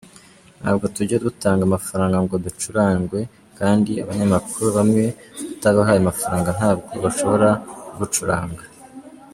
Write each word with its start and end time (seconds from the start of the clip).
Ntabwo 0.59 0.85
tujya 0.95 1.17
dutanga 1.25 1.61
amafaranga 1.65 2.17
ngo 2.23 2.35
ducurarangwe, 2.45 3.19
kandi 3.59 3.91
abanyamakuru 4.03 4.67
bamwe 4.77 5.03
utabahaye 5.53 5.99
amafaranga 6.01 6.49
ntabwo 6.57 6.93
bashobora 7.05 7.49
kugucuranga. 7.87 8.63